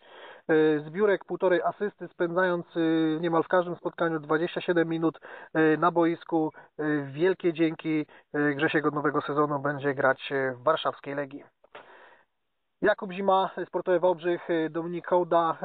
zbiórek, 0.85 1.25
półtorej 1.25 1.61
asysty, 1.61 2.07
spędzając 2.07 2.65
niemal 3.21 3.43
w 3.43 3.47
każdym 3.47 3.75
spotkaniu 3.75 4.19
27 4.19 4.89
minut 4.89 5.19
na 5.77 5.91
boisku. 5.91 6.51
Wielkie 7.05 7.53
dzięki. 7.53 8.05
Grzesiek 8.55 8.85
od 8.85 8.93
nowego 8.93 9.21
sezonu 9.21 9.59
będzie 9.59 9.93
grać 9.93 10.33
w 10.55 10.63
warszawskiej 10.63 11.15
Legii. 11.15 11.54
Jakub 12.85 13.11
Zima, 13.11 13.49
Sportowy 13.67 13.99
Wałbrzych, 13.99 14.47
Dominik 14.69 15.07
Hołda, 15.07 15.57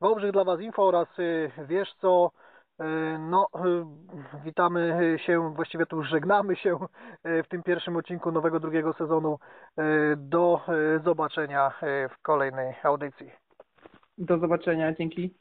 Wałbrzych 0.00 0.32
dla 0.32 0.44
Was 0.44 0.60
info 0.60 0.82
oraz 0.82 1.08
wiesz 1.68 1.94
co, 2.00 2.30
no, 3.18 3.46
witamy 4.44 5.16
się, 5.26 5.54
właściwie 5.54 5.86
tu 5.86 6.02
żegnamy 6.02 6.56
się 6.56 6.78
w 7.24 7.48
tym 7.48 7.62
pierwszym 7.62 7.96
odcinku 7.96 8.32
nowego 8.32 8.60
drugiego 8.60 8.92
sezonu. 8.92 9.38
Do 10.16 10.60
zobaczenia 11.04 11.72
w 12.10 12.22
kolejnej 12.22 12.74
audycji. 12.82 13.30
Do 14.18 14.38
zobaczenia, 14.38 14.92
dzięki. 14.92 15.34